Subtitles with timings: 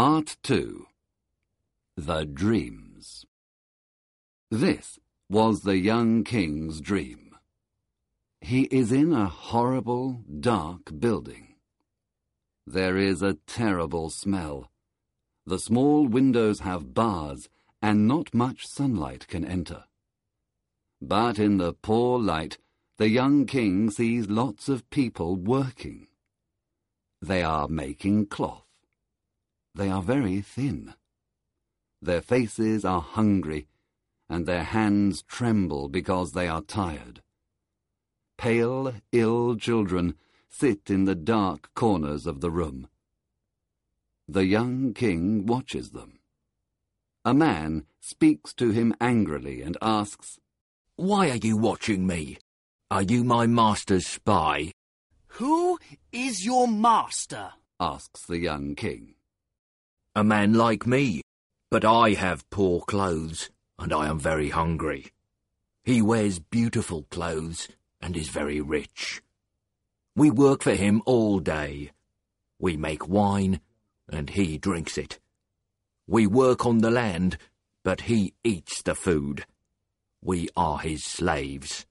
[0.00, 0.86] Part 2
[1.96, 3.26] The Dreams
[4.48, 7.34] This was the young king's dream.
[8.40, 11.56] He is in a horrible, dark building.
[12.64, 14.70] There is a terrible smell.
[15.46, 17.48] The small windows have bars,
[17.82, 19.82] and not much sunlight can enter.
[21.02, 22.58] But in the poor light,
[22.98, 26.06] the young king sees lots of people working.
[27.20, 28.67] They are making cloth.
[29.74, 30.94] They are very thin.
[32.00, 33.68] Their faces are hungry,
[34.28, 37.22] and their hands tremble because they are tired.
[38.36, 40.14] Pale, ill children
[40.48, 42.88] sit in the dark corners of the room.
[44.28, 46.20] The young king watches them.
[47.24, 50.38] A man speaks to him angrily and asks,
[50.96, 52.38] Why are you watching me?
[52.90, 54.72] Are you my master's spy?
[55.32, 55.78] Who
[56.12, 57.52] is your master?
[57.80, 59.14] asks the young king.
[60.14, 61.22] A man like me,
[61.70, 65.12] but I have poor clothes, and I am very hungry.
[65.84, 67.68] He wears beautiful clothes
[68.00, 69.22] and is very rich.
[70.16, 71.92] We work for him all day.
[72.58, 73.60] We make wine,
[74.08, 75.18] and he drinks it.
[76.06, 77.38] We work on the land,
[77.84, 79.44] but he eats the food.
[80.22, 81.86] We are his slaves.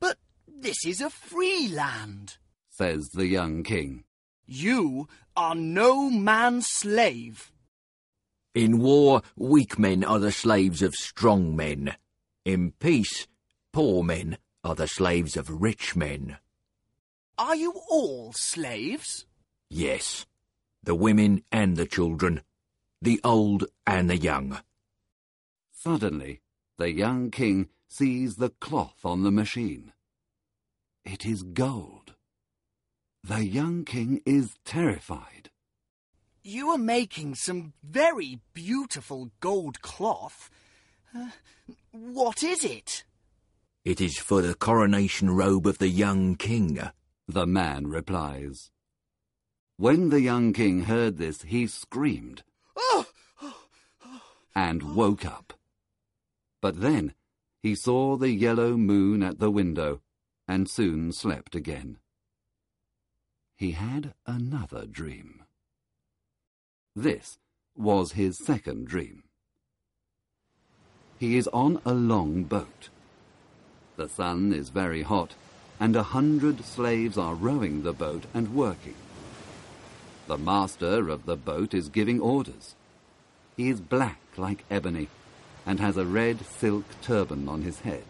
[0.00, 2.38] But this is a free land.
[2.70, 4.04] says the young king.
[4.52, 5.06] You
[5.36, 7.52] are no man's slave.
[8.52, 11.94] In war, weak men are the slaves of strong men.
[12.44, 13.28] In peace,
[13.72, 16.38] poor men are the slaves of rich men.
[17.38, 19.24] Are you all slaves?
[19.68, 20.26] Yes,
[20.82, 22.42] the women and the children,
[23.00, 24.58] the old and the young.
[25.70, 26.40] Suddenly,
[26.76, 29.92] the young king sees the cloth on the machine.
[31.04, 31.99] It is gold.
[33.22, 35.50] The young king is terrified.
[36.42, 40.50] You are making some very beautiful gold cloth.
[41.14, 41.30] Uh,
[41.92, 43.04] what is it?
[43.84, 46.80] It is for the coronation robe of the young king.
[47.28, 48.70] The man replies.
[49.76, 52.42] When the young king heard this, he screamed
[52.76, 53.06] Oh!
[54.54, 55.52] and woke up.
[56.60, 57.14] But then
[57.62, 60.00] he saw the yellow moon at the window
[60.48, 61.98] and soon slept again.
[63.60, 65.42] He had another dream.
[66.96, 67.36] This
[67.76, 69.24] was his second dream.
[71.18, 72.88] He is on a long boat.
[73.98, 75.34] The sun is very hot,
[75.78, 78.94] and a hundred slaves are rowing the boat and working.
[80.26, 82.74] The master of the boat is giving orders.
[83.58, 85.08] He is black like ebony
[85.66, 88.06] and has a red silk turban on his head.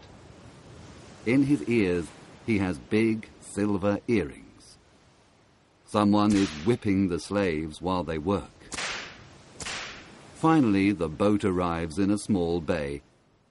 [1.25, 2.05] In his ears
[2.45, 4.50] he has big silver earrings.
[5.91, 8.49] Someone is whipping the slaves while they work.
[10.35, 13.01] Finally, the boat arrives in a small bay,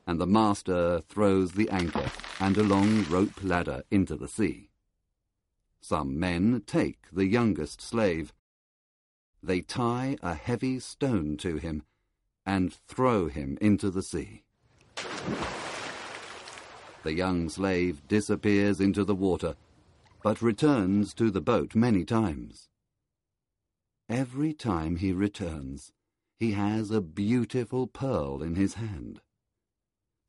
[0.06, 4.70] and the master throws the anchor and a long rope ladder into the sea.
[5.82, 8.32] Some men take the youngest slave.
[9.42, 11.82] They tie a heavy stone to him
[12.46, 14.44] and throw him into the sea.
[17.02, 19.56] The young slave disappears into the water,
[20.22, 22.68] but returns to the boat many times.
[24.08, 25.92] Every time he returns,
[26.38, 29.20] he has a beautiful pearl in his hand.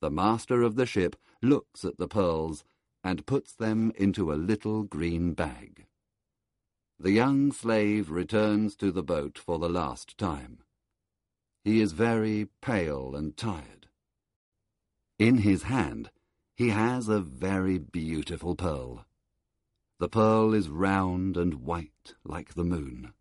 [0.01, 2.63] The master of the ship looks at the pearls
[3.03, 5.87] and puts them into a little green bag.
[6.99, 10.59] The young slave returns to the boat for the last time.
[11.63, 13.87] He is very pale and tired.
[15.17, 16.11] In his hand,
[16.55, 19.05] he has a very beautiful pearl.
[20.01, 23.13] The pearl is round and white like the moon.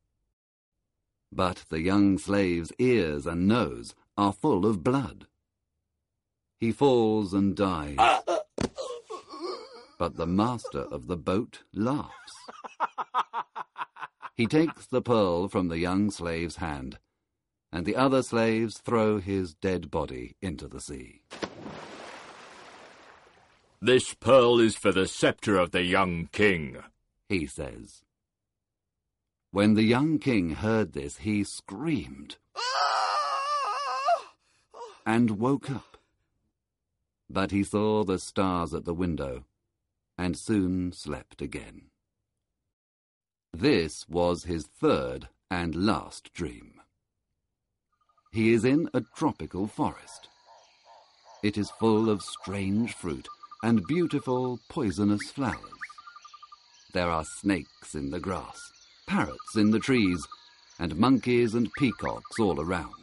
[1.31, 5.27] But the young slave's ears and nose are full of blood.
[6.59, 7.99] He falls and dies.
[9.99, 12.33] But the master of the boat laughs.
[14.35, 16.99] He takes the pearl from the young slave's hand,
[17.71, 21.25] and the other slaves throw his dead body into the sea.
[23.83, 26.77] This pearl is for the sceptre of the young king.
[27.31, 28.03] He says.
[29.53, 32.37] When the young king heard this, he screamed
[35.07, 35.97] and woke up.
[37.31, 39.45] But he saw the stars at the window
[40.19, 41.85] and soon slept again.
[43.55, 46.75] This was his third and last dream.
[48.31, 50.29] He is in a tropical forest.
[51.43, 53.27] It is full of strange fruit
[53.63, 55.57] and beautiful poisonous flowers.
[56.93, 58.59] There are snakes in the grass,
[59.07, 60.27] parrots in the trees,
[60.79, 62.95] and monkeys and peacocks all around.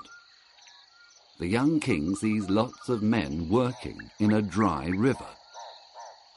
[1.40, 5.28] The young king sees lots of men working in a dry river.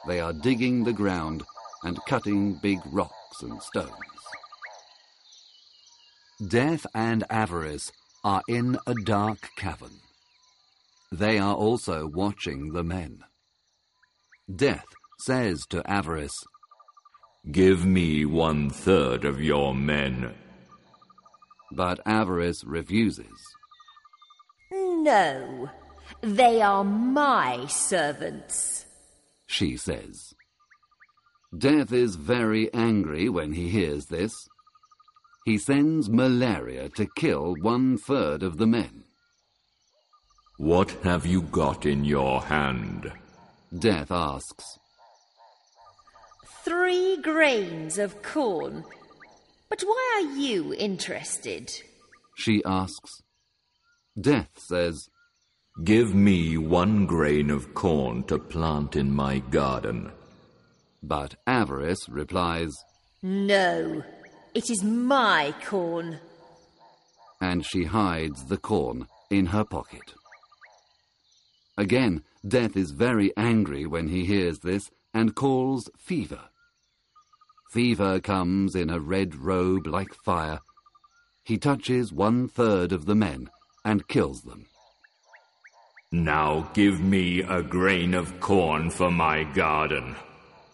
[0.07, 1.43] They are digging the ground
[1.83, 3.91] and cutting big rocks and stones.
[6.47, 7.91] Death and Avarice
[8.23, 9.99] are in a dark cavern.
[11.11, 13.23] They are also watching the men.
[14.55, 14.85] Death
[15.19, 16.37] says to Avarice,
[17.51, 20.33] Give me one third of your men.
[21.71, 23.31] But Avarice refuses.
[24.71, 25.69] No,
[26.21, 28.85] they are my servants,
[29.45, 30.33] she says.
[31.57, 34.47] Death is very angry when he hears this.
[35.45, 39.03] He sends malaria to kill one third of the men.
[40.57, 43.11] What have you got in your hand?
[43.77, 44.79] Death asks.
[46.65, 48.83] Three grains of corn.
[49.69, 51.71] But why are you interested?
[52.37, 53.21] She asks.
[54.19, 55.07] Death says,
[55.83, 60.11] Give me one grain of corn to plant in my garden.
[61.01, 62.75] But Avarice replies,
[63.23, 64.03] No,
[64.53, 66.19] it is my corn.
[67.39, 70.13] And she hides the corn in her pocket.
[71.77, 76.49] Again, Death is very angry when he hears this and calls Fever.
[77.69, 80.59] Fever comes in a red robe like fire.
[81.43, 83.49] He touches one third of the men
[83.85, 84.65] and kills them.
[86.11, 90.15] Now give me a grain of corn for my garden,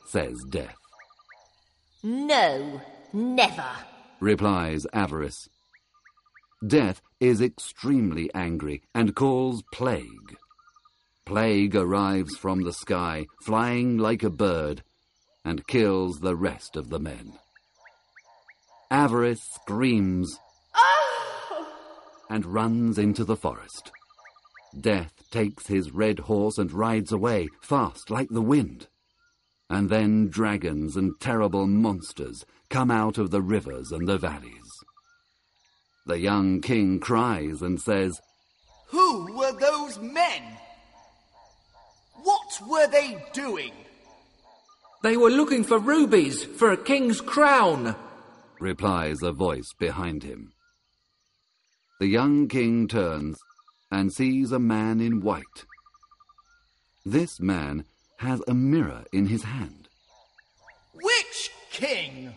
[0.07, 0.75] says Death.
[2.01, 2.81] No,
[3.13, 3.69] never,
[4.19, 5.49] replies Avarice.
[6.65, 10.37] Death is extremely angry and calls Plague.
[11.27, 14.81] Plague arrives from the sky, flying like a bird,
[15.43, 17.33] and kills the rest of the men.
[18.89, 20.39] Avarice screams
[22.29, 23.91] and runs into the forest.
[24.79, 28.87] Death takes his red horse and rides away, fast like the wind.
[29.69, 34.71] And then dragons and terrible monsters come out of the rivers and the valleys.
[36.05, 38.21] The young king cries and says,
[38.91, 40.56] Who were those men?
[42.27, 43.71] What were they doing?
[45.01, 47.95] They were looking for rubies for a king's crown,
[48.59, 50.51] replies a voice behind him.
[52.01, 53.37] The young king turns
[53.89, 55.63] and sees a man in white.
[57.05, 57.85] This man
[58.17, 59.87] has a mirror in his hand.
[60.95, 62.33] Which king?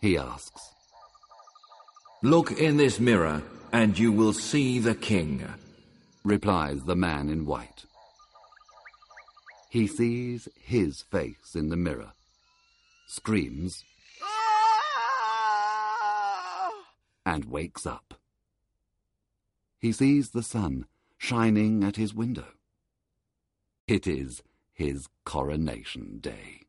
[0.00, 0.70] He asks.
[2.22, 5.44] Look in this mirror, and you will see the king,
[6.22, 7.86] replies the man in white.
[9.70, 12.12] He sees his face in the mirror,
[13.08, 13.84] screams,
[17.24, 18.14] and wakes up
[19.78, 20.86] he sees the sun
[21.18, 22.54] shining at his window.
[23.86, 24.42] It is
[24.72, 26.65] his coronation day.